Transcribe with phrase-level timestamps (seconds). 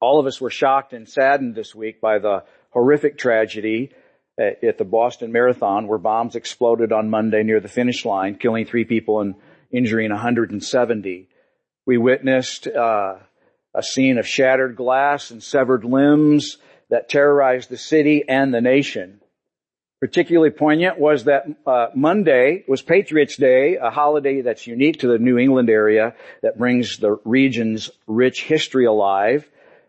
[0.00, 3.90] All of us were shocked and saddened this week by the horrific tragedy
[4.38, 8.84] at the Boston Marathon where bombs exploded on Monday near the finish line, killing three
[8.84, 9.34] people and
[9.72, 11.28] injuring 170.
[11.86, 13.16] We witnessed uh,
[13.74, 16.58] a scene of shattered glass and severed limbs
[16.90, 19.20] that terrorized the city and the nation.
[20.00, 25.18] Particularly poignant was that uh, Monday was Patriots Day, a holiday that's unique to the
[25.18, 29.48] New England area that brings the region's rich history alive.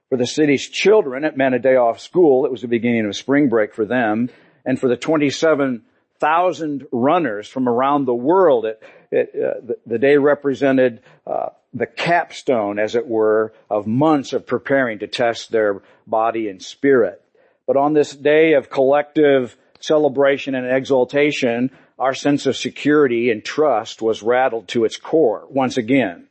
[0.10, 2.46] For the city's children, it meant a day off school.
[2.46, 4.30] It was the beginning of spring break for them.
[4.66, 10.18] And for the 27,000 runners from around the world, it, it, uh, the, the, day
[10.18, 16.50] represented uh, the capstone, as it were, of months of preparing to test their body
[16.50, 17.24] and spirit.
[17.68, 21.70] But on this day of collective celebration and exaltation,
[22.00, 26.28] our sense of security and trust was rattled to its core once again.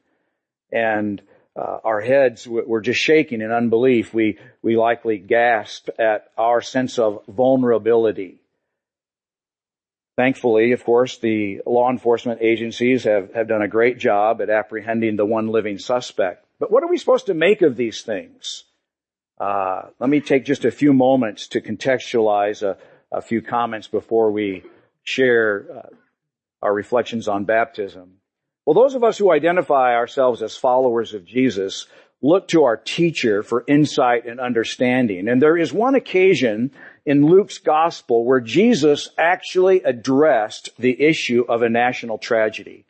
[0.73, 1.23] And
[1.59, 4.15] uh, our heads were just shaking in unbelief.
[4.15, 8.39] We, we likely gasped at our sense of vulnerability.
[10.17, 15.17] Thankfully, of course, the law enforcement agencies have, have done a great job at apprehending
[15.17, 16.45] the one living suspect.
[16.61, 18.65] But what are we supposed to make of these things?
[19.41, 22.77] Uh, let me take just a few moments to contextualize a,
[23.11, 24.63] a few comments before we
[25.03, 25.89] share uh,
[26.63, 28.18] our reflections on baptism.
[28.69, 31.87] Well, those of us who identify ourselves as followers of Jesus
[32.21, 35.27] look to our teacher for insight and understanding.
[35.27, 36.73] And there is one occasion
[37.07, 42.85] in Luke's gospel where Jesus actually addressed the issue of a national tragedy.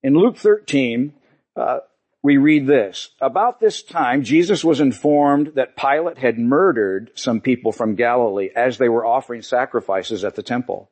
[0.00, 1.12] In Luke 13,
[1.56, 1.78] uh,
[2.22, 3.08] we read this.
[3.20, 8.78] About this time, Jesus was informed that Pilate had murdered some people from Galilee as
[8.78, 10.88] they were offering sacrifices at the temple.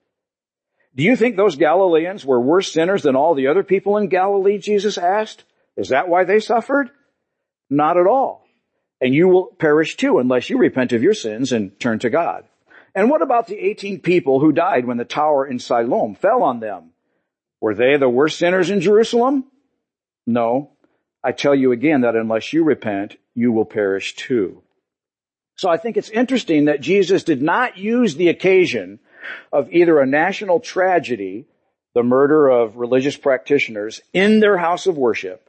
[0.96, 4.58] Do you think those Galileans were worse sinners than all the other people in Galilee?
[4.58, 5.44] Jesus asked.
[5.76, 6.90] Is that why they suffered?
[7.68, 8.46] Not at all.
[9.00, 12.44] And you will perish too unless you repent of your sins and turn to God.
[12.94, 16.60] And what about the 18 people who died when the tower in Siloam fell on
[16.60, 16.90] them?
[17.60, 19.44] Were they the worst sinners in Jerusalem?
[20.26, 20.70] No.
[21.24, 24.62] I tell you again that unless you repent, you will perish too.
[25.56, 29.00] So I think it's interesting that Jesus did not use the occasion
[29.52, 31.46] of either a national tragedy,
[31.94, 35.48] the murder of religious practitioners in their house of worship,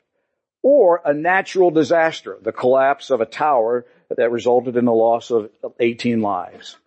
[0.61, 3.85] or a natural disaster, the collapse of a tower
[4.15, 6.77] that resulted in the loss of 18 lives.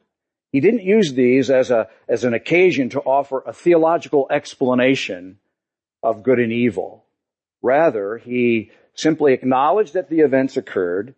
[0.52, 5.38] He didn't use these as a, as an occasion to offer a theological explanation
[6.02, 7.04] of good and evil.
[7.60, 11.14] Rather, he simply acknowledged that the events occurred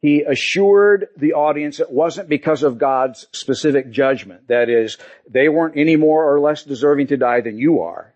[0.00, 4.48] he assured the audience it wasn't because of God's specific judgment.
[4.48, 4.96] That is,
[5.28, 8.14] they weren't any more or less deserving to die than you are.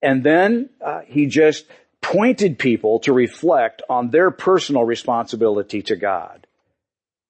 [0.00, 1.66] And then uh, he just
[2.00, 6.46] pointed people to reflect on their personal responsibility to God.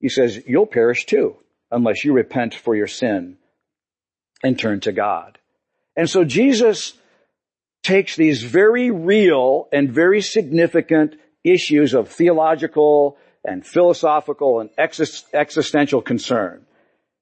[0.01, 1.37] He says, you'll perish too
[1.71, 3.39] unless you repent for your sin
[4.43, 5.39] and turn to God.
[5.97, 6.93] And so Jesus
[7.83, 13.17] takes these very real and very significant issues of theological
[13.49, 16.65] and philosophical and existential concern.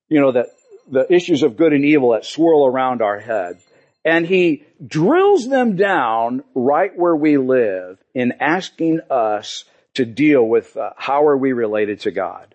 [0.09, 0.47] You know, that
[0.91, 3.59] the issues of good and evil that swirl around our head.
[4.05, 9.65] And he drills them down right where we live in asking us
[9.95, 12.55] to deal with uh, how are we related to God.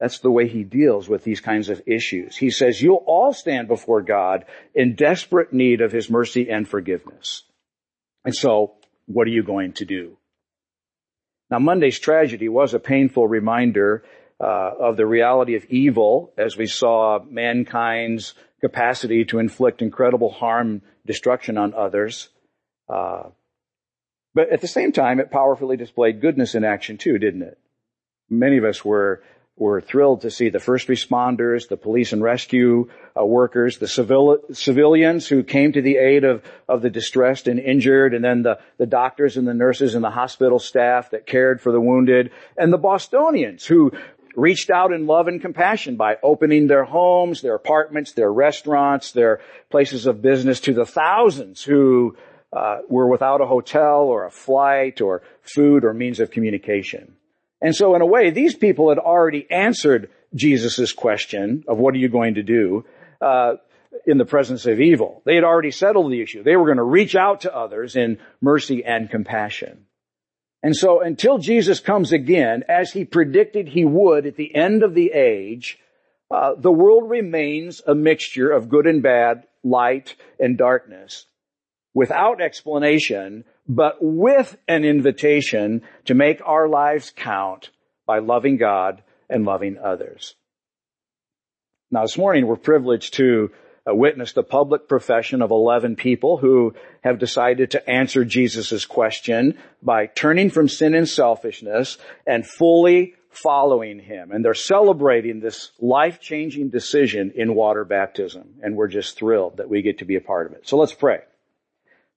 [0.00, 2.36] That's the way he deals with these kinds of issues.
[2.36, 4.44] He says, you'll all stand before God
[4.74, 7.42] in desperate need of his mercy and forgiveness.
[8.24, 8.74] And so,
[9.06, 10.17] what are you going to do?
[11.50, 14.04] Now Monday's tragedy was a painful reminder
[14.40, 20.82] uh, of the reality of evil as we saw mankind's capacity to inflict incredible harm,
[21.06, 22.28] destruction on others.
[22.88, 23.30] Uh,
[24.34, 27.58] but at the same time, it powerfully displayed goodness in action too, didn't it?
[28.30, 29.22] Many of us were
[29.58, 32.88] were thrilled to see the first responders, the police and rescue
[33.18, 37.58] uh, workers, the civil, civilians who came to the aid of, of the distressed and
[37.58, 41.60] injured, and then the, the doctors and the nurses and the hospital staff that cared
[41.60, 43.92] for the wounded, and the Bostonians who
[44.36, 49.40] reached out in love and compassion by opening their homes, their apartments, their restaurants, their
[49.68, 52.16] places of business to the thousands who
[52.52, 57.17] uh, were without a hotel or a flight or food or means of communication.
[57.60, 61.98] And so in a way, these people had already answered Jesus' question of what are
[61.98, 62.84] you going to do
[63.20, 63.54] uh,
[64.06, 65.22] in the presence of evil.
[65.24, 66.42] They had already settled the issue.
[66.42, 69.86] They were going to reach out to others in mercy and compassion.
[70.62, 74.94] And so until Jesus comes again, as he predicted he would at the end of
[74.94, 75.78] the age,
[76.30, 81.26] uh, the world remains a mixture of good and bad, light and darkness,
[81.94, 87.70] without explanation, but with an invitation to make our lives count
[88.06, 90.34] by loving God and loving others.
[91.90, 93.50] Now this morning we're privileged to
[93.88, 99.58] uh, witness the public profession of 11 people who have decided to answer Jesus' question
[99.82, 104.32] by turning from sin and selfishness and fully following him.
[104.32, 108.54] And they're celebrating this life-changing decision in water baptism.
[108.62, 110.68] And we're just thrilled that we get to be a part of it.
[110.68, 111.20] So let's pray.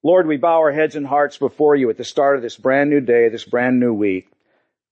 [0.04, 2.90] Lord, we bow our heads and hearts before you at the start of this brand
[2.90, 4.28] new day, this brand new week.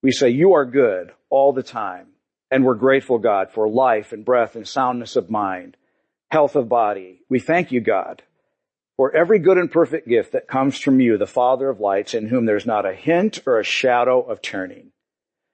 [0.04, 2.08] We say you are good all the time.
[2.52, 5.78] And we're grateful, God, for life and breath and soundness of mind,
[6.32, 7.22] health of body.
[7.30, 8.24] We thank you, God,
[8.98, 12.28] for every good and perfect gift that comes from you, the Father of lights, in
[12.28, 14.92] whom there's not a hint or a shadow of turning.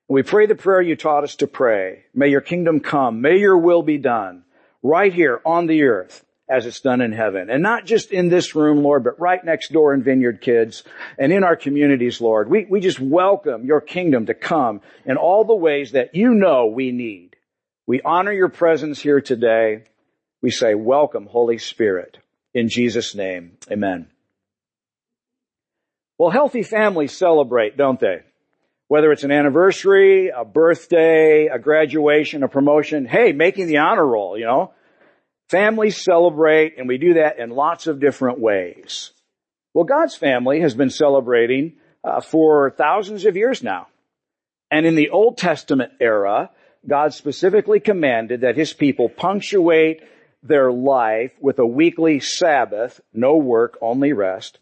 [0.07, 2.05] We pray the prayer you taught us to pray.
[2.13, 3.21] May your kingdom come.
[3.21, 4.43] May your will be done
[4.83, 7.49] right here on the earth as it's done in heaven.
[7.49, 10.83] And not just in this room, Lord, but right next door in Vineyard Kids
[11.17, 12.49] and in our communities, Lord.
[12.49, 16.67] We, we just welcome your kingdom to come in all the ways that you know
[16.67, 17.35] we need.
[17.87, 19.83] We honor your presence here today.
[20.41, 22.17] We say, welcome, Holy Spirit.
[22.53, 24.07] In Jesus' name, amen.
[26.17, 28.21] Well, healthy families celebrate, don't they?
[28.87, 34.37] Whether it's an anniversary, a birthday, a graduation, a promotion, hey, making the honor roll,
[34.37, 34.73] you know,
[35.49, 39.11] Families celebrate, and we do that in lots of different ways.
[39.73, 43.87] Well, God's family has been celebrating uh, for thousands of years now.
[44.71, 46.49] And in the Old Testament era,
[46.87, 50.01] God specifically commanded that his people punctuate
[50.41, 54.59] their life with a weekly Sabbath, no work, only rest,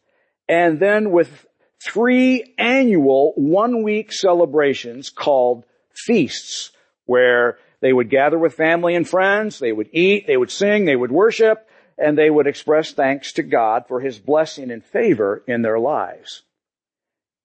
[0.48, 1.46] and then with
[1.84, 6.72] three annual one week celebrations called feasts,
[7.06, 9.60] where they would gather with family and friends.
[9.60, 10.26] They would eat.
[10.26, 10.86] They would sing.
[10.86, 11.68] They would worship.
[11.98, 16.44] And they would express thanks to God for His blessing and favor in their lives.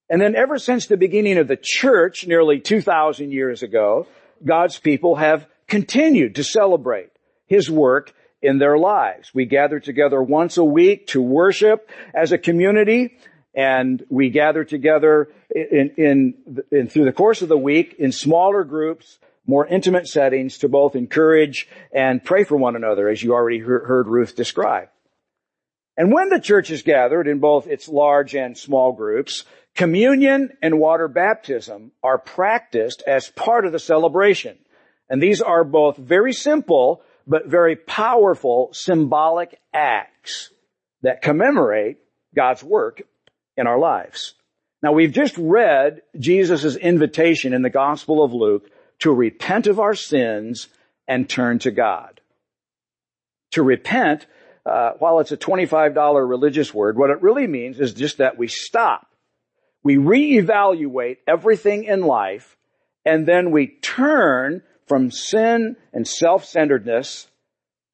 [0.08, 4.06] And then ever since the beginning of the church, nearly 2,000 years ago,
[4.44, 7.11] God's people have continued to celebrate
[7.46, 9.35] His work in their lives.
[9.35, 13.19] We gather together once a week to worship as a community,
[13.56, 18.62] and we gather together in, in, in, through the course of the week in smaller
[18.62, 19.19] groups
[19.49, 24.06] more intimate settings to both encourage and pray for one another, as you already heard
[24.06, 24.91] Ruth describe.
[25.97, 30.79] And when the church is gathered in both its large and small groups, communion and
[30.79, 34.59] water baptism are practiced as part of the celebration.
[35.09, 40.50] And these are both very simple, but very powerful symbolic acts
[41.03, 41.97] that commemorate
[42.37, 43.03] God's work
[43.56, 44.35] in our lives.
[44.83, 49.95] Now we've just read Jesus' invitation in the Gospel of Luke to repent of our
[49.95, 50.69] sins
[51.06, 52.21] and turn to God.
[53.53, 54.27] To repent,
[54.67, 58.49] uh, while it's a $25 religious word, what it really means is just that we
[58.49, 59.06] stop.
[59.83, 62.56] We reevaluate everything in life
[63.05, 67.29] and then we turn from sin and self-centeredness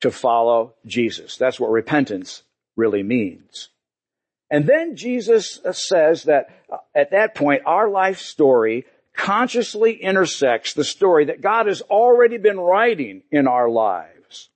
[0.01, 1.37] to follow Jesus.
[1.37, 2.43] That's what repentance
[2.77, 3.69] really means.
[4.51, 8.87] And then Jesus says that uh, at that point, our life story
[9.17, 14.51] consciously intersects the story that God has already been writing in our lives.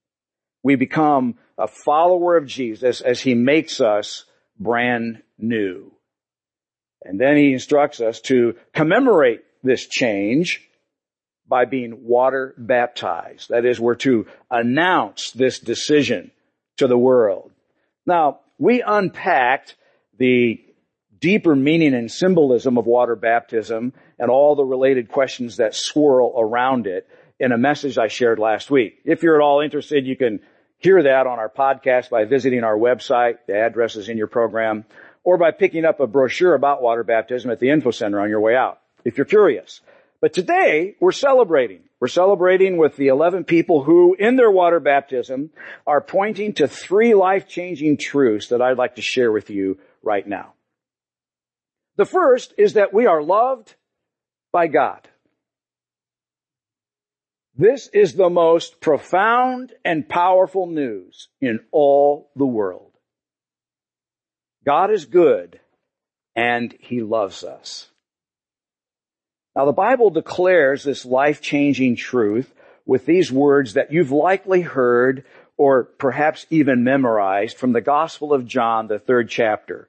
[0.62, 4.24] We become a follower of Jesus as he makes us
[4.58, 5.92] brand new.
[7.02, 10.68] And then he instructs us to commemorate this change
[11.46, 13.48] by being water baptized.
[13.48, 16.30] That is, we're to announce this decision
[16.76, 17.52] to the world.
[18.04, 19.76] Now, we unpacked
[20.18, 20.60] the
[21.20, 26.86] deeper meaning and symbolism of water baptism and all the related questions that swirl around
[26.86, 27.08] it
[27.38, 29.00] in a message I shared last week.
[29.04, 30.40] If you're at all interested, you can
[30.78, 33.38] hear that on our podcast by visiting our website.
[33.46, 34.84] The address is in your program
[35.24, 38.40] or by picking up a brochure about water baptism at the info center on your
[38.40, 39.80] way out if you're curious.
[40.20, 41.80] But today we're celebrating.
[42.00, 45.50] We're celebrating with the 11 people who in their water baptism
[45.86, 50.54] are pointing to three life-changing truths that I'd like to share with you right now.
[51.98, 53.74] The first is that we are loved
[54.52, 55.06] by God.
[57.56, 62.92] This is the most profound and powerful news in all the world.
[64.64, 65.58] God is good
[66.36, 67.88] and He loves us.
[69.56, 72.54] Now the Bible declares this life-changing truth
[72.86, 75.24] with these words that you've likely heard
[75.56, 79.88] or perhaps even memorized from the Gospel of John, the third chapter,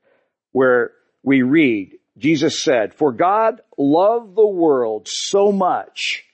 [0.53, 6.25] where we read, Jesus said, for God loved the world so much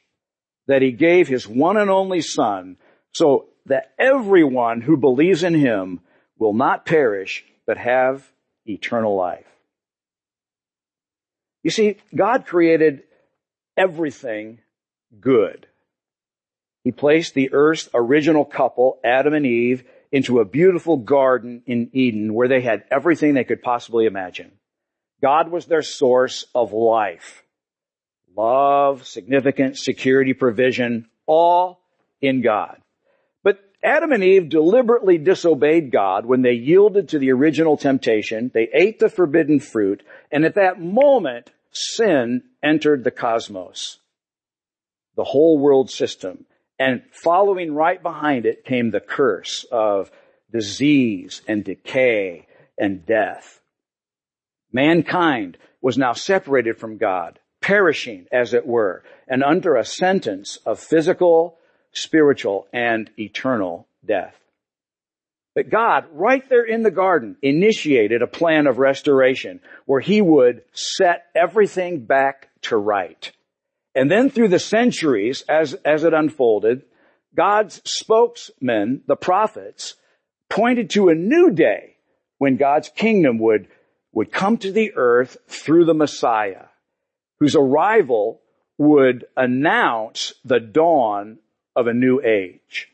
[0.67, 2.77] that he gave his one and only son
[3.13, 5.99] so that everyone who believes in him
[6.37, 8.29] will not perish but have
[8.65, 9.45] eternal life.
[11.63, 13.03] You see, God created
[13.77, 14.59] everything
[15.19, 15.67] good.
[16.83, 22.33] He placed the earth's original couple, Adam and Eve, into a beautiful garden in Eden
[22.33, 24.51] where they had everything they could possibly imagine.
[25.25, 27.41] God was their source of life.
[28.37, 31.79] Love, significance, security, provision, all
[32.21, 32.79] in God.
[33.43, 38.51] But Adam and Eve deliberately disobeyed God when they yielded to the original temptation.
[38.53, 40.03] They ate the forbidden fruit.
[40.31, 43.97] And at that moment, sin entered the cosmos,
[45.15, 46.45] the whole world system.
[46.77, 50.11] And following right behind it came the curse of
[50.51, 52.45] disease and decay
[52.77, 53.59] and death.
[54.75, 60.81] Mankind was now separated from God, perishing as it were, and under a sentence of
[60.81, 61.57] physical,
[61.93, 64.35] spiritual, and eternal death.
[65.55, 70.63] But God, right there in the garden, initiated a plan of restoration where He would
[70.73, 73.31] set everything back to right.
[73.95, 76.81] And then through the centuries, as, as it unfolded,
[77.33, 79.95] God's spokesmen, the prophets,
[80.49, 81.95] pointed to a new day
[82.39, 83.69] when God's kingdom would,
[84.15, 86.65] would come to the earth through the Messiah,
[87.39, 88.41] whose arrival
[88.79, 91.37] would announce the dawn
[91.75, 92.89] of a new age.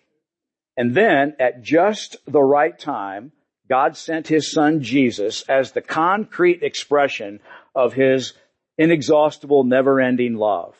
[0.75, 3.31] And then at just the right time,
[3.69, 7.39] God sent his son Jesus as the concrete expression
[7.73, 8.33] of his
[8.77, 10.75] inexhaustible, never-ending love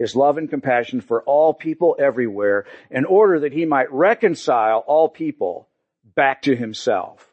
[0.00, 5.10] his love and compassion for all people everywhere in order that he might reconcile all
[5.10, 5.68] people
[6.16, 7.29] back to himself.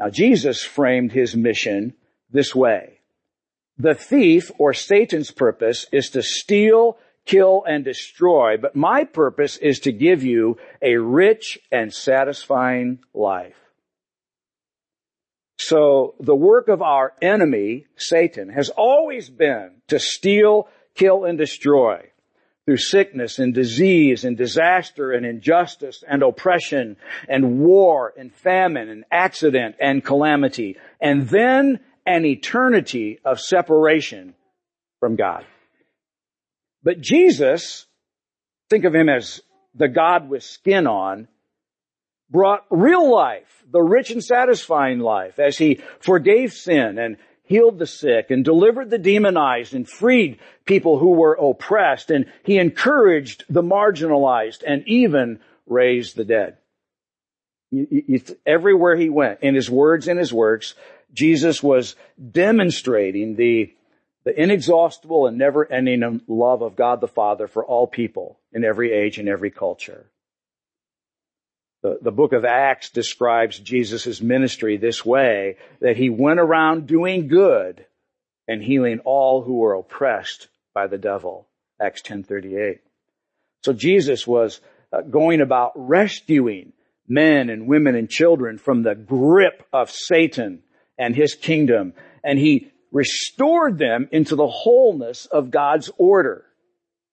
[0.00, 1.92] Now Jesus framed his mission
[2.30, 3.00] this way.
[3.78, 9.80] The thief or Satan's purpose is to steal, kill, and destroy, but my purpose is
[9.80, 13.56] to give you a rich and satisfying life.
[15.58, 22.10] So the work of our enemy, Satan, has always been to steal, kill and destroy
[22.64, 26.96] through sickness and disease and disaster and injustice and oppression
[27.28, 34.34] and war and famine and accident and calamity and then an eternity of separation
[35.00, 35.44] from God.
[36.82, 37.86] But Jesus,
[38.68, 39.40] think of him as
[39.74, 41.28] the God with skin on,
[42.30, 47.16] brought real life, the rich and satisfying life as he forgave sin and
[47.50, 52.58] healed the sick and delivered the demonized and freed people who were oppressed and he
[52.58, 56.58] encouraged the marginalized and even raised the dead.
[58.46, 60.74] Everywhere he went, in his words and his works,
[61.12, 61.96] Jesus was
[62.30, 63.74] demonstrating the,
[64.22, 69.18] the inexhaustible and never-ending love of God the Father for all people in every age
[69.18, 70.06] and every culture.
[71.82, 77.28] The, the book of Acts describes Jesus' ministry this way, that he went around doing
[77.28, 77.86] good
[78.46, 81.46] and healing all who were oppressed by the devil.
[81.80, 82.80] Acts 10:38.
[83.62, 84.60] So Jesus was
[84.92, 86.72] uh, going about rescuing
[87.08, 90.62] men and women and children from the grip of Satan
[90.98, 96.44] and his kingdom, and he restored them into the wholeness of God's order.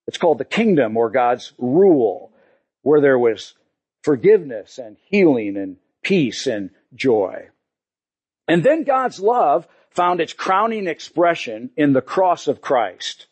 [0.07, 2.31] It's called the kingdom or God's rule,
[2.81, 3.53] where there was
[4.07, 7.49] forgiveness and healing and peace and joy.
[8.47, 13.27] And then God's love found its crowning expression in the cross of Christ.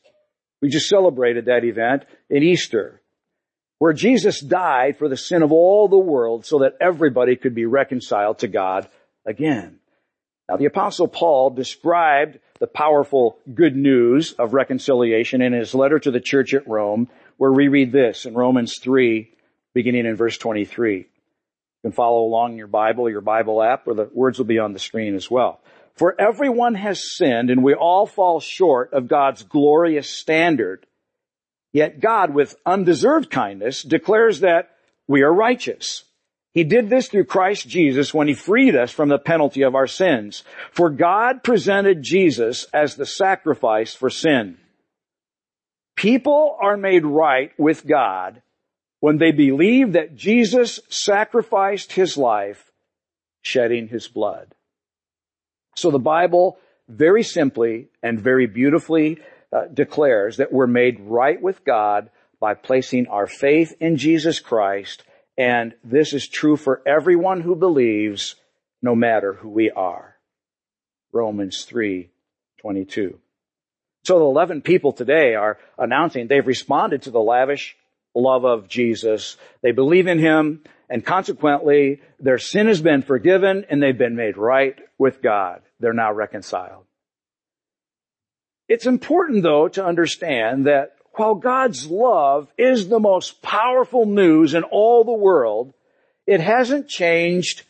[0.61, 3.01] We just celebrated that event in Easter,
[3.79, 7.65] where Jesus died for the sin of all the world so that everybody could be
[7.65, 8.89] reconciled to God
[9.25, 9.79] again.
[10.49, 16.11] Now the apostle Paul described the powerful good news of reconciliation in his letter to
[16.11, 19.31] the church at Rome, where we read this in Romans 3,
[19.75, 20.97] beginning in verse 23.
[20.97, 21.05] You
[21.83, 24.73] can follow along in your Bible your Bible app, or the words will be on
[24.73, 25.59] the screen as well.
[25.93, 30.87] For everyone has sinned and we all fall short of God's glorious standard.
[31.71, 34.71] Yet God, with undeserved kindness, declares that
[35.07, 36.03] we are righteous.
[36.53, 39.87] He did this through Christ Jesus when he freed us from the penalty of our
[39.87, 40.43] sins.
[40.71, 44.57] For God presented Jesus as the sacrifice for sin.
[45.97, 48.41] People are made right with God
[48.99, 52.71] when they believe that Jesus sacrificed his life,
[53.41, 54.53] shedding his blood.
[55.75, 59.19] So the Bible very simply and very beautifully
[59.51, 62.09] uh, declares that we're made right with God
[62.39, 65.03] by placing our faith in Jesus Christ,
[65.37, 68.35] and this is true for everyone who believes,
[68.81, 70.15] no matter who we are.
[71.11, 72.09] Romans 3,
[72.59, 73.19] 22.
[74.03, 77.75] So the 11 people today are announcing they've responded to the lavish
[78.15, 79.37] love of Jesus.
[79.61, 84.37] They believe in Him and consequently their sin has been forgiven and they've been made
[84.37, 85.61] right with God.
[85.79, 86.85] They're now reconciled.
[88.67, 94.63] It's important though to understand that while God's love is the most powerful news in
[94.63, 95.73] all the world,
[96.27, 97.63] it hasn't changed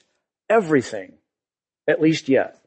[0.49, 1.13] everything,
[1.87, 2.59] at least yet.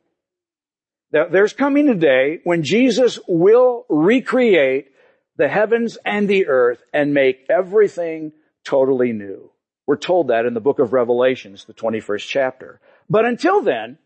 [1.11, 4.93] There's coming a day when Jesus will recreate
[5.39, 8.33] the heavens and the earth and make everything
[8.65, 9.51] totally new.
[9.87, 12.81] We're told that in the book of Revelations, the 21st chapter.
[13.09, 13.97] But until then,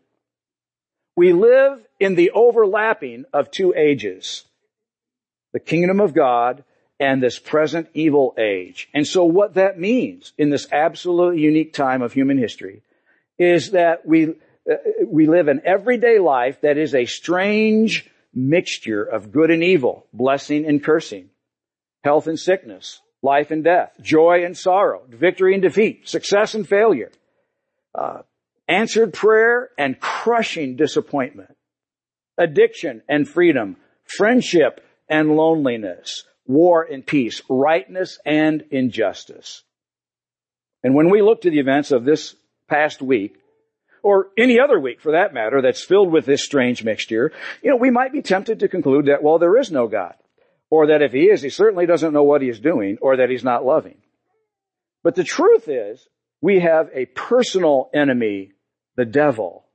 [1.17, 4.45] we live in the overlapping of two ages.
[5.51, 6.63] The kingdom of God
[6.99, 8.87] and this present evil age.
[8.93, 12.81] And so what that means in this absolutely unique time of human history
[13.37, 14.29] is that we,
[14.71, 14.75] uh,
[15.05, 20.65] we live an everyday life that is a strange mixture of good and evil, blessing
[20.65, 21.29] and cursing,
[22.03, 27.11] health and sickness, life and death, joy and sorrow, victory and defeat, success and failure,
[27.95, 28.21] uh,
[28.67, 31.55] answered prayer and crushing disappointment,
[32.37, 39.63] addiction and freedom, friendship and loneliness, war and peace, rightness and injustice.
[40.83, 42.35] And when we look to the events of this
[42.67, 43.37] past week,
[44.03, 47.31] or any other week for that matter, that's filled with this strange mixture,
[47.63, 50.13] you know, we might be tempted to conclude that, well, there is no God.
[50.69, 53.29] Or that if he is, he certainly doesn't know what he is doing, or that
[53.29, 53.97] he's not loving.
[55.03, 56.05] But the truth is,
[56.41, 58.51] we have a personal enemy,
[58.95, 59.65] the devil,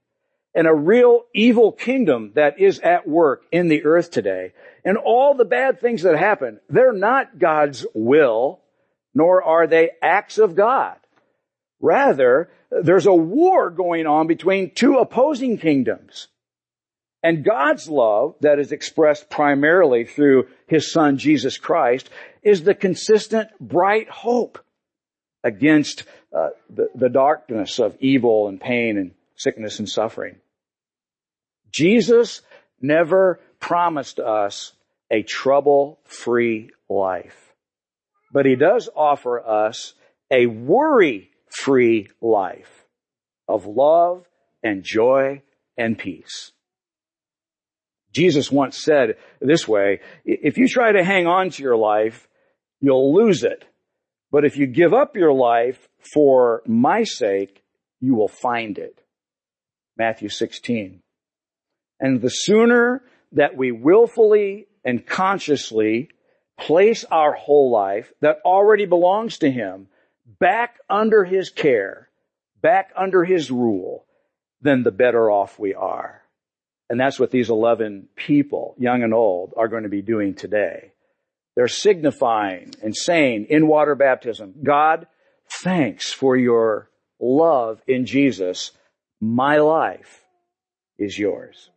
[0.55, 4.53] and a real evil kingdom that is at work in the earth today.
[4.85, 8.61] And all the bad things that happen, they're not God's will,
[9.15, 10.97] nor are they acts of God.
[11.81, 16.29] Rather, there's a war going on between two opposing kingdoms.
[17.23, 22.09] And God's love that is expressed primarily through His Son Jesus Christ
[22.43, 24.65] is the consistent bright hope
[25.43, 30.37] against uh, the, the darkness of evil and pain and sickness and suffering.
[31.73, 32.43] Jesus
[32.81, 34.73] never promised us
[35.11, 37.55] a trouble-free life.
[38.33, 39.95] But He does offer us
[40.31, 42.87] a worry free life
[43.47, 44.27] of love
[44.63, 45.43] and joy
[45.77, 46.53] and peace.
[48.13, 52.29] Jesus once said this way, if you try to hang on to your life,
[52.81, 53.65] you'll lose it.
[54.31, 57.63] But if you give up your life for my sake,
[58.01, 59.01] you will find it.
[59.97, 61.01] Matthew 16.
[62.01, 66.09] And the sooner that we willfully and consciously
[66.59, 69.89] place our whole life that already belongs to Him
[70.41, 72.09] back under his care,
[72.61, 74.05] back under his rule,
[74.61, 76.23] then the better off we are.
[76.91, 80.93] And that's what these 11 people, young and old, are going to be doing today.
[81.55, 85.07] They're signifying and saying in water baptism, God,
[85.63, 86.89] thanks for your
[87.21, 88.73] love in Jesus.
[89.21, 90.25] My life
[90.99, 91.71] is yours.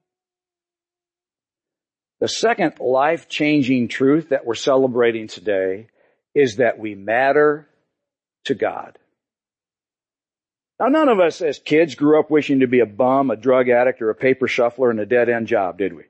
[2.20, 5.88] The second life-changing truth that we're celebrating today
[6.36, 7.68] is that we matter
[8.46, 8.98] to God.
[10.80, 13.70] Now none of us as kids grew up wishing to be a bum, a drug
[13.70, 16.04] addict, or a paper shuffler in a dead end job, did we?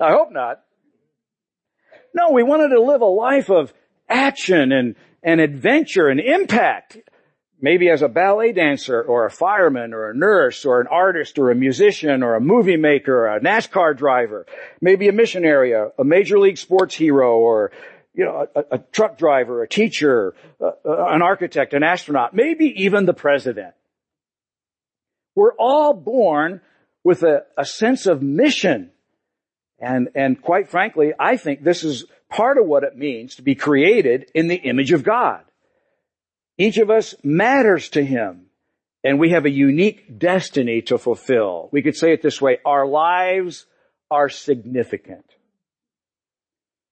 [0.00, 0.60] I hope not.
[2.12, 3.72] No, we wanted to live a life of
[4.08, 6.98] action and, and adventure and impact.
[7.60, 11.50] Maybe as a ballet dancer or a fireman or a nurse or an artist or
[11.50, 14.46] a musician or a movie maker or a NASCAR driver.
[14.80, 17.70] Maybe a missionary, a, a major league sports hero or
[18.14, 23.06] you know, a, a truck driver, a teacher, uh, an architect, an astronaut, maybe even
[23.06, 23.74] the president.
[25.34, 26.60] We're all born
[27.02, 28.90] with a, a sense of mission.
[29.80, 33.54] And, and quite frankly, I think this is part of what it means to be
[33.54, 35.42] created in the image of God.
[36.56, 38.46] Each of us matters to Him
[39.04, 41.68] and we have a unique destiny to fulfill.
[41.70, 43.66] We could say it this way, our lives
[44.10, 45.26] are significant.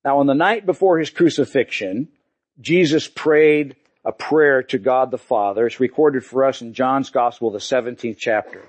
[0.05, 2.09] Now on the night before his crucifixion,
[2.61, 5.67] Jesus prayed a prayer to God the Father.
[5.67, 8.69] It's recorded for us in John's Gospel, the 17th chapter.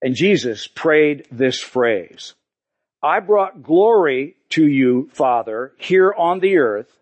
[0.00, 2.34] And Jesus prayed this phrase,
[3.02, 6.92] I brought glory to you, Father, here on the earth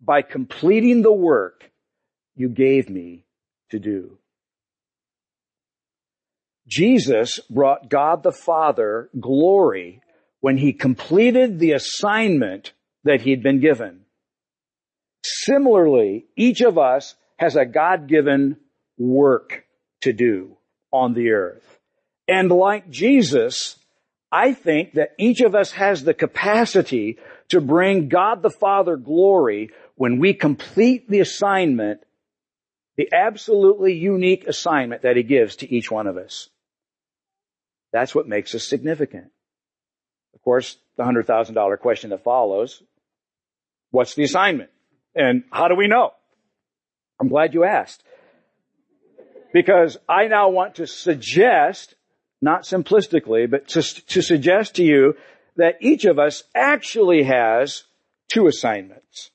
[0.00, 1.70] by completing the work
[2.36, 3.24] you gave me
[3.70, 4.18] to do.
[6.66, 10.02] Jesus brought God the Father glory
[10.40, 12.72] when he completed the assignment
[13.04, 14.00] that he'd been given.
[15.24, 18.56] Similarly, each of us has a God-given
[18.98, 19.64] work
[20.02, 20.56] to do
[20.92, 21.78] on the earth.
[22.26, 23.76] And like Jesus,
[24.30, 29.70] I think that each of us has the capacity to bring God the Father glory
[29.94, 32.00] when we complete the assignment,
[32.96, 36.48] the absolutely unique assignment that He gives to each one of us.
[37.92, 39.30] That's what makes us significant.
[40.34, 42.82] Of course, the $100,000 question that follows.
[43.90, 44.70] What's the assignment?
[45.14, 46.10] And how do we know?
[47.18, 48.02] I'm glad you asked.
[49.54, 51.94] Because I now want to suggest,
[52.42, 55.14] not simplistically, but to, to suggest to you
[55.56, 57.84] that each of us actually has
[58.28, 59.30] two assignments.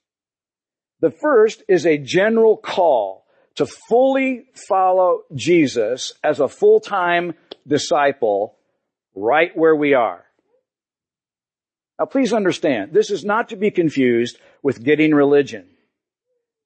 [0.99, 7.33] The first is a general call to fully follow Jesus as a full-time
[7.65, 8.55] disciple
[9.15, 10.23] right where we are.
[12.03, 15.69] Now please understand, this is not to be confused with getting religion,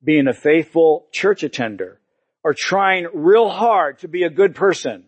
[0.04, 2.00] being a faithful church attender,
[2.44, 5.04] or trying real hard to be a good person,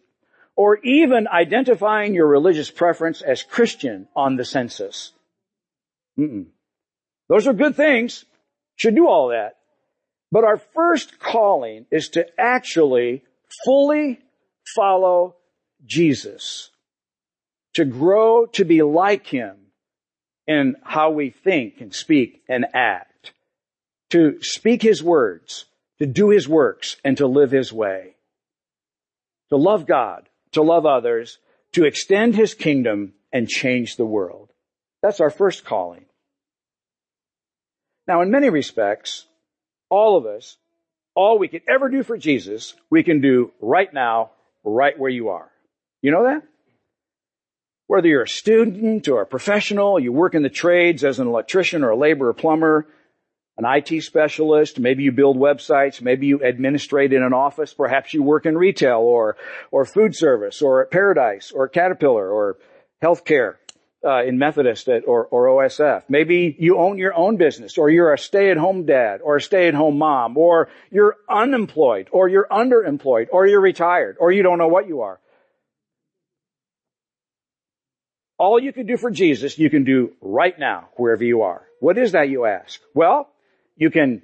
[0.56, 5.14] or even identifying your religious preference as Christian on the census.
[6.16, 6.46] Mm-mm.
[7.28, 8.24] Those are good things.
[8.76, 9.56] Should do all that.
[10.32, 13.24] But our first calling is to actually
[13.66, 14.20] fully
[14.76, 15.38] follow
[15.88, 16.70] Jesus.
[17.74, 19.56] To grow to be like Him
[20.50, 23.34] in how we think and speak and act.
[24.10, 25.66] To speak His words,
[26.00, 28.16] to do His works, and to live His way.
[29.50, 31.38] To love God, to love others,
[31.74, 34.50] to extend His kingdom and change the world.
[35.04, 36.06] That's our first calling.
[38.08, 39.28] Now, in many respects,
[39.88, 40.58] all of us,
[41.14, 44.32] all we could ever do for Jesus, we can do right now,
[44.64, 45.52] right where you are.
[46.02, 46.42] You know that?
[47.90, 51.84] Whether you're a student or a professional, you work in the trades as an electrician
[51.84, 52.86] or a laborer plumber,
[53.58, 58.22] an IT specialist, maybe you build websites, maybe you administrate in an office, perhaps you
[58.22, 59.38] work in retail or,
[59.72, 62.58] or food service or at Paradise or Caterpillar or
[63.02, 63.56] healthcare
[64.06, 66.04] uh, in Methodist at, or, or OSF.
[66.10, 70.38] Maybe you own your own business, or you're a stay-at-home dad, or a stay-at-home mom,
[70.38, 75.02] or you're unemployed, or you're underemployed, or you're retired, or you don't know what you
[75.02, 75.20] are.
[78.40, 81.62] All you can do for Jesus, you can do right now, wherever you are.
[81.82, 82.80] What is that, you ask?
[82.94, 83.30] Well,
[83.76, 84.22] you can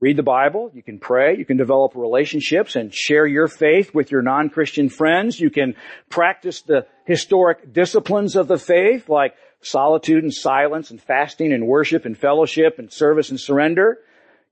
[0.00, 4.10] read the Bible, you can pray, you can develop relationships and share your faith with
[4.10, 5.38] your non-Christian friends.
[5.38, 5.74] You can
[6.08, 12.06] practice the historic disciplines of the faith like solitude and silence and fasting and worship
[12.06, 13.98] and fellowship and service and surrender.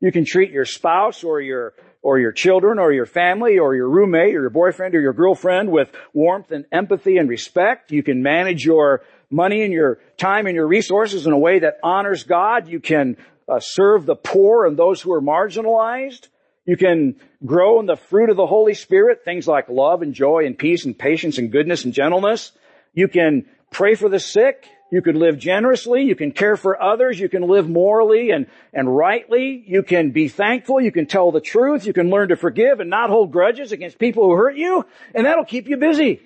[0.00, 3.88] You can treat your spouse or your or your children or your family or your
[3.88, 7.90] roommate or your boyfriend or your girlfriend with warmth and empathy and respect.
[7.90, 11.78] You can manage your money and your time and your resources in a way that
[11.82, 12.68] honors God.
[12.68, 13.16] You can
[13.48, 16.28] uh, serve the poor and those who are marginalized.
[16.66, 20.44] You can grow in the fruit of the Holy Spirit, things like love and joy
[20.44, 22.52] and peace and patience and goodness and gentleness.
[22.92, 24.66] You can pray for the sick.
[24.90, 26.02] You can live generously.
[26.04, 27.20] You can care for others.
[27.20, 29.62] You can live morally and, and rightly.
[29.66, 30.80] You can be thankful.
[30.80, 31.84] You can tell the truth.
[31.84, 34.86] You can learn to forgive and not hold grudges against people who hurt you.
[35.14, 36.22] And that'll keep you busy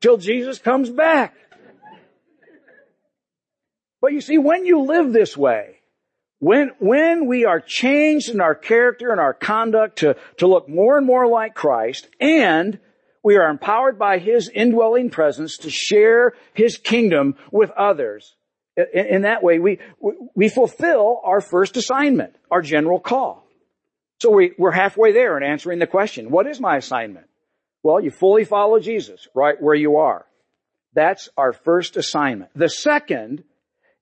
[0.00, 1.34] till Jesus comes back.
[4.00, 5.80] But you see, when you live this way,
[6.38, 10.96] when, when we are changed in our character and our conduct to, to look more
[10.96, 12.78] and more like Christ, and
[13.22, 18.34] we are empowered by His indwelling presence to share His kingdom with others.
[18.94, 19.78] In, that way, we,
[20.34, 23.46] we fulfill our first assignment, our general call.
[24.20, 27.26] So we, we're halfway there in answering the question, what is my assignment?
[27.82, 30.26] Well, you fully follow Jesus right where you are.
[30.94, 32.50] That's our first assignment.
[32.54, 33.44] The second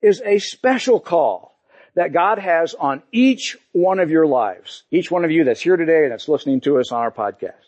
[0.03, 1.57] is a special call
[1.95, 4.85] that God has on each one of your lives.
[4.91, 7.68] Each one of you that's here today and that's listening to us on our podcast.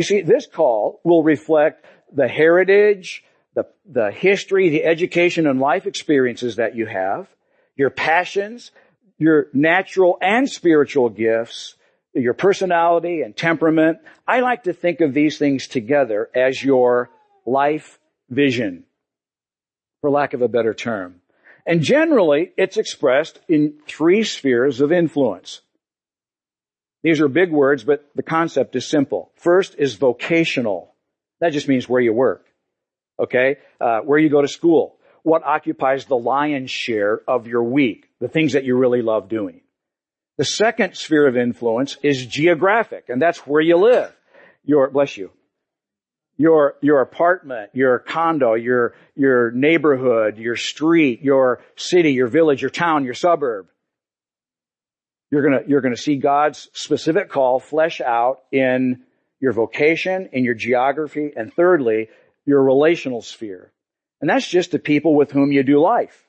[0.00, 5.84] You see, this call will reflect the heritage, the, the history, the education and life
[5.84, 7.28] experiences that you have,
[7.76, 8.70] your passions,
[9.18, 11.74] your natural and spiritual gifts,
[12.14, 13.98] your personality and temperament.
[14.26, 17.10] I like to think of these things together as your
[17.44, 17.98] life
[18.30, 18.84] vision,
[20.00, 21.16] for lack of a better term.
[21.66, 25.60] And generally, it's expressed in three spheres of influence.
[27.02, 29.32] These are big words, but the concept is simple.
[29.36, 30.94] First is vocational.
[31.40, 32.46] That just means where you work.
[33.18, 33.56] Okay?
[33.80, 34.96] Uh, where you go to school.
[35.22, 38.06] What occupies the lion's share of your week.
[38.20, 39.60] The things that you really love doing.
[40.36, 44.14] The second sphere of influence is geographic, and that's where you live.
[44.64, 45.30] Your, bless you
[46.40, 52.70] your, your apartment, your condo, your, your neighborhood, your street, your city, your village, your
[52.70, 53.66] town, your suburb.
[55.30, 59.02] You're gonna, you're gonna see God's specific call flesh out in
[59.40, 62.08] your vocation, in your geography, and thirdly,
[62.44, 63.72] your relational sphere.
[64.20, 66.26] And that's just the people with whom you do life.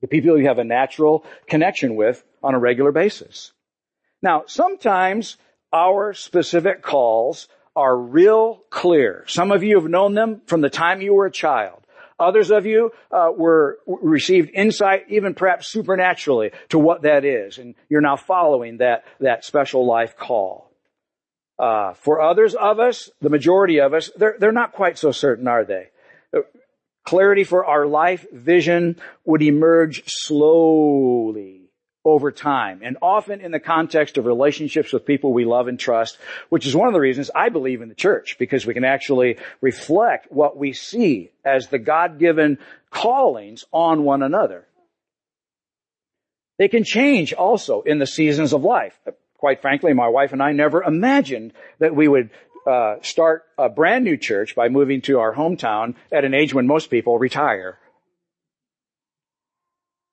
[0.00, 3.52] The people you have a natural connection with on a regular basis.
[4.22, 5.36] Now, sometimes
[5.72, 9.24] our specific calls are real clear.
[9.26, 11.85] Some of you have known them from the time you were a child.
[12.18, 17.74] Others of you uh, were received insight, even perhaps supernaturally, to what that is, and
[17.90, 20.70] you're now following that that special life call.
[21.58, 25.46] Uh, for others of us, the majority of us, they're they're not quite so certain,
[25.46, 25.88] are they?
[27.04, 31.65] Clarity for our life vision would emerge slowly
[32.06, 36.16] over time and often in the context of relationships with people we love and trust,
[36.48, 39.38] which is one of the reasons I believe in the church because we can actually
[39.60, 42.58] reflect what we see as the God-given
[42.90, 44.68] callings on one another.
[46.58, 48.96] They can change also in the seasons of life.
[49.38, 52.30] Quite frankly, my wife and I never imagined that we would
[52.66, 56.68] uh, start a brand new church by moving to our hometown at an age when
[56.68, 57.78] most people retire.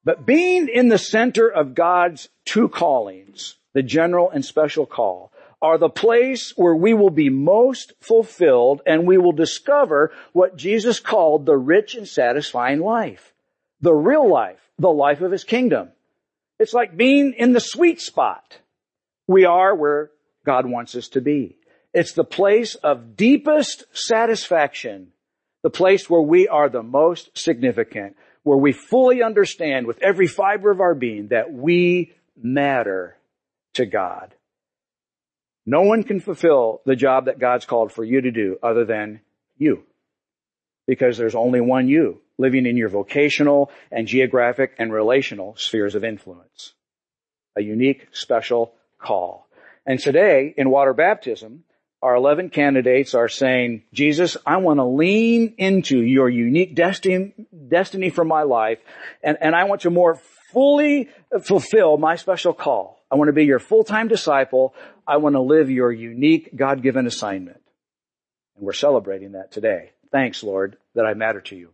[0.03, 5.77] But being in the center of God's two callings, the general and special call, are
[5.77, 11.45] the place where we will be most fulfilled and we will discover what Jesus called
[11.45, 13.33] the rich and satisfying life.
[13.79, 15.89] The real life, the life of His kingdom.
[16.59, 18.57] It's like being in the sweet spot.
[19.25, 20.11] We are where
[20.45, 21.55] God wants us to be.
[21.93, 25.13] It's the place of deepest satisfaction,
[25.61, 30.71] the place where we are the most significant where we fully understand with every fiber
[30.71, 33.17] of our being that we matter
[33.73, 34.34] to God.
[35.65, 39.21] No one can fulfill the job that God's called for you to do other than
[39.58, 39.84] you.
[40.86, 46.03] Because there's only one you living in your vocational and geographic and relational spheres of
[46.03, 46.73] influence.
[47.56, 49.47] A unique, special call.
[49.86, 51.63] And today, in water baptism,
[52.03, 57.33] our 11 candidates are saying, Jesus, I want to lean into your unique destiny,
[57.69, 58.79] destiny for my life,
[59.23, 60.19] and, and I want to more
[60.51, 61.09] fully
[61.43, 62.99] fulfill my special call.
[63.09, 64.75] I want to be your full-time disciple.
[65.07, 67.61] I want to live your unique God-given assignment.
[68.57, 69.91] And we're celebrating that today.
[70.11, 71.69] Thanks, Lord, that I matter to you.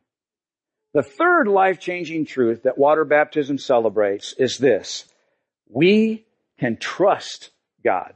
[0.94, 5.06] The third life-changing truth that water baptism celebrates is this.
[5.68, 6.26] We
[6.60, 7.50] can trust
[7.84, 8.14] God.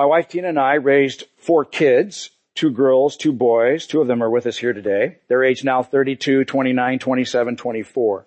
[0.00, 3.86] My wife Tina and I raised four kids, two girls, two boys.
[3.86, 5.18] Two of them are with us here today.
[5.28, 8.24] They're age now 32, 29, 27, 24.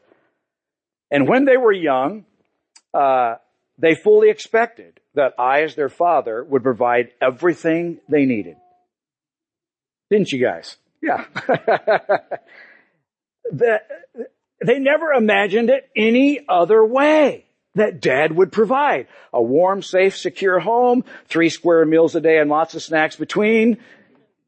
[1.09, 2.25] And when they were young,
[2.93, 3.37] uh,
[3.79, 8.57] they fully expected that I, as their father, would provide everything they needed.
[10.11, 10.77] Didn't you guys?
[11.01, 11.25] Yeah.
[13.51, 13.81] the,
[14.63, 19.07] they never imagined it any other way that dad would provide.
[19.31, 23.77] A warm, safe, secure home, three square meals a day and lots of snacks between,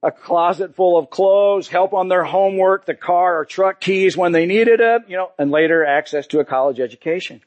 [0.04, 4.32] a closet full of clothes, help on their homework, the car or truck keys when
[4.32, 7.42] they needed it, you know, and later access to a college education.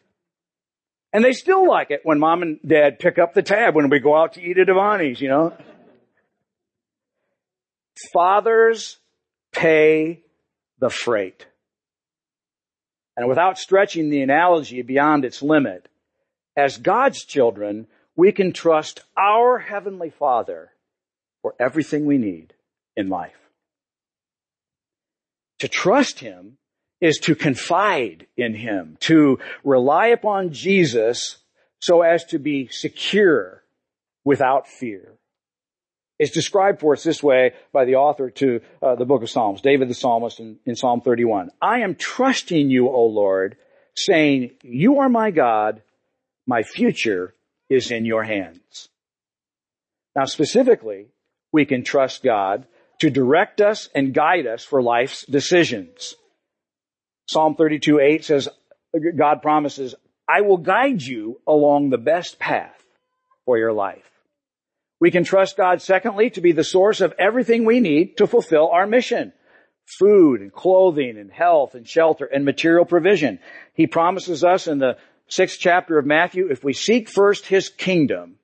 [1.12, 3.99] And they still like it when mom and dad pick up the tab when we
[3.99, 5.57] go out to eat at Avanti's, you know.
[8.12, 8.99] Fathers
[9.53, 10.23] pay
[10.79, 11.47] the freight.
[13.18, 15.88] And without stretching the analogy beyond its limit,
[16.57, 20.70] as God's children, we can trust our Heavenly Father
[21.42, 22.54] for everything we need
[22.96, 23.35] in life.
[25.59, 26.59] To trust Him
[27.00, 31.38] is to confide in Him, to rely upon Jesus
[31.81, 33.64] so as to be secure
[34.24, 35.17] without fear
[36.18, 39.61] is described for us this way by the author to uh, the book of Psalms,
[39.61, 41.50] David the psalmist in, in Psalm 31.
[41.62, 43.57] I am trusting you, O Lord,
[43.96, 45.83] saying, you are my God,
[46.46, 47.35] my future
[47.68, 48.88] is in your hands.
[50.16, 51.09] Now specifically,
[51.52, 52.66] we can trust God
[53.00, 56.16] to direct us and guide us for life's decisions.
[57.28, 58.48] Psalm 32, 8 says,
[59.16, 59.94] God promises,
[60.28, 62.83] I will guide you along the best path
[63.44, 64.17] for your life.
[65.01, 68.69] We can trust God, secondly, to be the source of everything we need to fulfill
[68.69, 69.33] our mission.
[69.99, 73.39] Food and clothing and health and shelter and material provision.
[73.75, 78.37] He promises us in the sixth chapter of Matthew, if we seek first His kingdom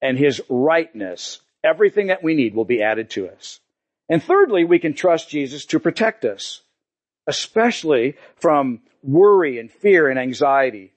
[0.00, 3.60] and His rightness, everything that we need will be added to us.
[4.08, 6.60] And thirdly, we can trust Jesus to protect us,
[7.26, 10.92] especially from worry and fear and anxiety.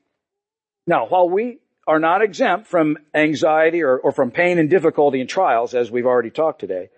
[0.87, 5.29] Now, while we are not exempt from anxiety or, or from pain and difficulty and
[5.29, 6.89] trials, as we've already talked today.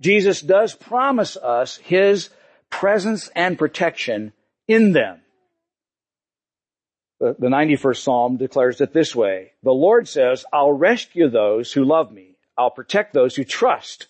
[0.00, 2.30] Jesus does promise us His
[2.70, 4.32] presence and protection
[4.66, 5.20] in them.
[7.18, 9.52] The, the 91st Psalm declares it this way.
[9.62, 12.36] The Lord says, I'll rescue those who love me.
[12.56, 14.06] I'll protect those who trust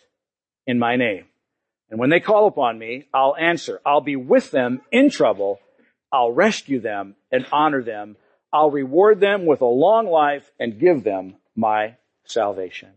[0.67, 1.25] in my name.
[1.91, 3.81] And when they call upon me, I'll answer.
[3.85, 5.59] I'll be with them in trouble.
[6.13, 8.17] I'll rescue them and honor them.
[8.53, 12.91] I'll reward them with a long life and give them my salvation.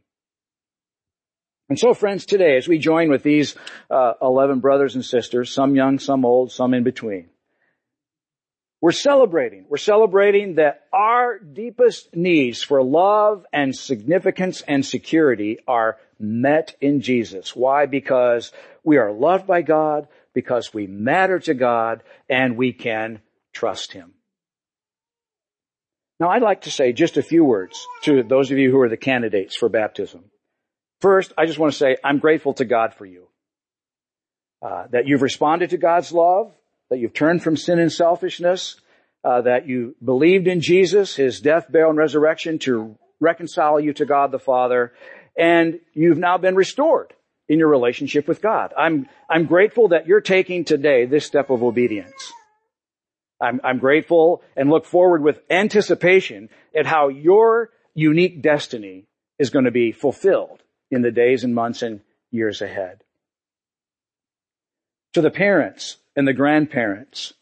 [1.69, 3.55] And so friends, today, as we join with these
[3.89, 7.29] uh, 11 brothers and sisters, some young, some old, some in between,
[8.81, 9.65] we're celebrating.
[9.69, 16.99] We're celebrating that our deepest needs for love and significance and security are met in
[16.99, 17.55] Jesus.
[17.55, 17.85] Why?
[17.85, 18.51] Because
[18.83, 23.21] we are loved by God, because we matter to God, and we can
[23.53, 24.12] trust Him.
[26.23, 28.87] Now I'd like to say just a few words to those of you who are
[28.87, 30.23] the candidates for baptism.
[31.01, 33.27] First, I just want to say I'm grateful to God for you.
[34.61, 36.55] Uh, that you've responded to God's love,
[36.89, 38.79] that you've turned from sin and selfishness,
[39.25, 44.05] uh, that you believed in Jesus, His death, burial, and resurrection to reconcile you to
[44.05, 44.93] God the Father,
[45.37, 47.13] and you've now been restored
[47.49, 48.73] in your relationship with God.
[48.77, 52.31] I'm, I'm grateful that you're taking today this step of obedience.
[53.43, 59.05] I'm, I'm grateful and look forward with anticipation at how your unique destiny
[59.37, 62.01] is going to be fulfilled in the days and months and
[62.31, 63.01] years ahead.
[65.13, 67.33] To the parents and the grandparents,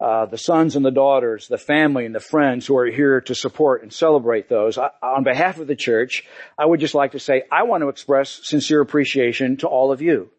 [0.00, 3.34] uh, the sons and the daughters, the family and the friends who are here to
[3.34, 4.76] support and celebrate those.
[4.76, 6.26] I, on behalf of the church,
[6.58, 10.02] I would just like to say I want to express sincere appreciation to all of
[10.02, 10.30] you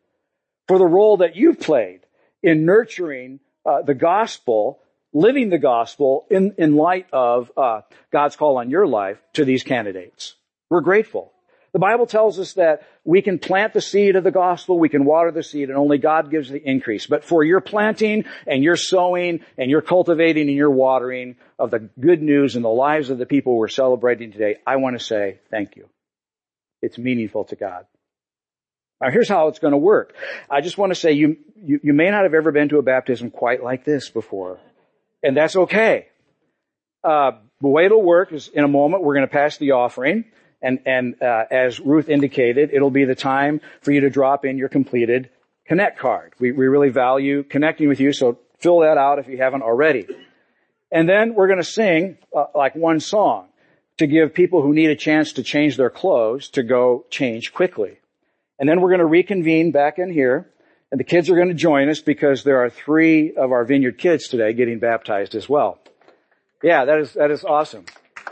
[0.68, 2.02] for the role that you've played
[2.44, 4.80] in nurturing uh, the gospel,
[5.16, 9.64] living the gospel in, in light of uh, God's call on your life to these
[9.64, 10.36] candidates.
[10.70, 11.32] We're grateful.
[11.72, 15.06] The Bible tells us that we can plant the seed of the gospel, we can
[15.06, 17.06] water the seed, and only God gives the increase.
[17.08, 21.90] But for your planting and your sowing and your cultivating and your watering of the
[22.00, 25.40] good news in the lives of the people we're celebrating today, I want to say
[25.50, 25.88] thank you.
[26.82, 27.86] It's meaningful to God.
[29.02, 30.14] Now here's how it's going to work.
[30.50, 32.84] I just want to say you, you, you may not have ever been to a
[32.84, 34.60] baptism quite like this before.
[35.26, 36.08] And that's okay.
[37.04, 40.26] Uh, the way it'll work is in a moment we're going to pass the offering.
[40.62, 44.58] And, and uh, as Ruth indicated, it'll be the time for you to drop in
[44.58, 45.30] your completed
[45.66, 46.34] Connect card.
[46.40, 50.06] We, we really value connecting with you, so fill that out if you haven't already.
[50.92, 53.48] And then we're going to sing uh, like one song
[53.98, 57.98] to give people who need a chance to change their clothes to go change quickly.
[58.60, 60.52] And then we're going to reconvene back in here,
[60.92, 63.98] and the kids are going to join us because there are three of our vineyard
[63.98, 65.80] kids today getting baptized as well.
[66.64, 67.86] Yeah, that is that is awesome.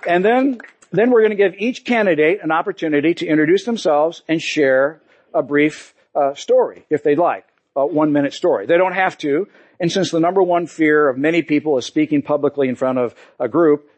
[0.07, 0.59] And then
[0.91, 5.01] then we're going to give each candidate an opportunity to introduce themselves and share
[5.33, 8.67] a brief uh, story, if they'd like, a one minute story.
[8.67, 9.47] They don't have to.
[9.79, 13.15] And since the number one fear of many people is speaking publicly in front of
[13.39, 13.89] a group,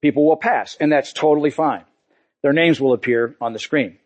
[0.00, 0.76] people will pass.
[0.80, 1.84] And that's totally fine.
[2.42, 3.98] Their names will appear on the screen.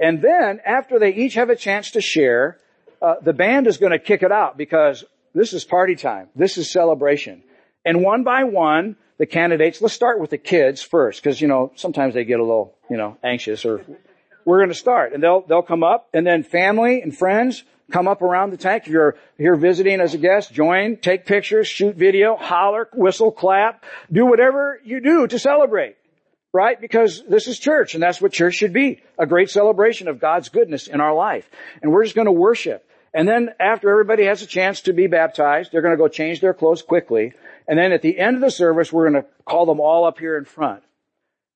[0.00, 2.58] And then, after they each have a chance to share,
[3.04, 6.28] uh, the band is going to kick it out because this is party time.
[6.34, 7.42] This is celebration.
[7.84, 11.70] And one by one, the candidates, let's start with the kids first, because, you know,
[11.76, 13.84] sometimes they get a little, you know, anxious or
[14.46, 18.08] we're going to start and they'll, they'll come up and then family and friends come
[18.08, 18.84] up around the tank.
[18.86, 23.84] If you're here visiting as a guest, join, take pictures, shoot video, holler, whistle, clap,
[24.10, 25.96] do whatever you do to celebrate.
[26.52, 26.80] Right?
[26.80, 29.02] Because this is church and that's what church should be.
[29.18, 31.50] A great celebration of God's goodness in our life.
[31.82, 32.88] And we're just going to worship.
[33.14, 36.40] And then after everybody has a chance to be baptized, they're going to go change
[36.40, 37.32] their clothes quickly.
[37.68, 40.18] And then at the end of the service, we're going to call them all up
[40.18, 40.82] here in front.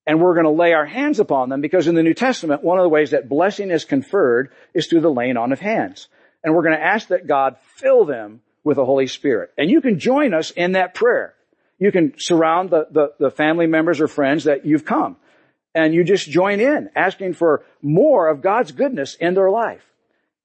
[0.06, 2.78] And we're going to lay our hands upon them because in the New Testament, one
[2.78, 6.08] of the ways that blessing is conferred is through the laying on of hands.
[6.44, 9.50] And we're going to ask that God fill them with the Holy Spirit.
[9.58, 11.34] And you can join us in that prayer.
[11.78, 15.16] You can surround the, the, the family members or friends that you've come.
[15.74, 19.84] And you just join in, asking for more of God's goodness in their life.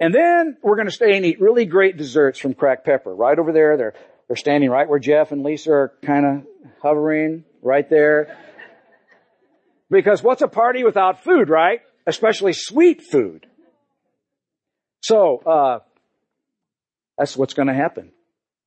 [0.03, 3.15] And then we're going to stay and eat really great desserts from Cracked Pepper.
[3.15, 3.93] Right over there, they're
[4.27, 6.47] they're standing right where Jeff and Lisa are kind of
[6.81, 8.37] hovering right there.
[9.89, 11.79] Because what's a party without food, right?
[12.05, 13.47] Especially sweet food.
[14.99, 15.79] So, uh,
[17.17, 18.11] that's what's going to happen.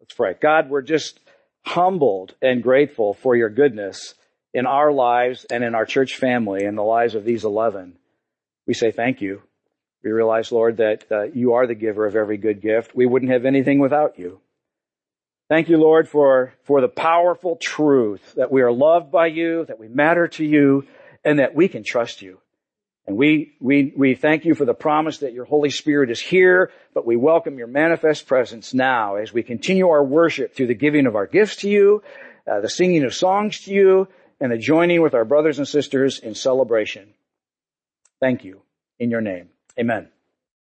[0.00, 0.36] Let's pray.
[0.40, 1.20] God, we're just
[1.66, 4.14] humbled and grateful for your goodness
[4.54, 7.98] in our lives and in our church family and the lives of these 11.
[8.66, 9.42] We say thank you.
[10.06, 12.94] We realize, Lord, that uh, you are the giver of every good gift.
[12.94, 14.38] We wouldn't have anything without you.
[15.48, 19.80] Thank you, Lord, for, for the powerful truth that we are loved by you, that
[19.80, 20.86] we matter to you,
[21.24, 22.38] and that we can trust you.
[23.08, 26.70] And we, we, we thank you for the promise that your Holy Spirit is here,
[26.94, 31.06] but we welcome your manifest presence now as we continue our worship through the giving
[31.06, 32.04] of our gifts to you,
[32.48, 34.06] uh, the singing of songs to you,
[34.40, 37.12] and the joining with our brothers and sisters in celebration.
[38.20, 38.62] Thank you.
[39.00, 39.48] In your name.
[39.78, 40.15] Amen.